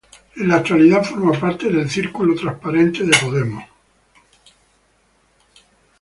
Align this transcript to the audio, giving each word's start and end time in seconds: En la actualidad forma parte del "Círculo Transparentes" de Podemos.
En 0.37 0.47
la 0.47 0.55
actualidad 0.55 1.03
forma 1.03 1.39
parte 1.39 1.69
del 1.69 1.87
"Círculo 1.87 2.33
Transparentes" 2.33 3.05
de 3.05 3.17
Podemos. 3.23 3.63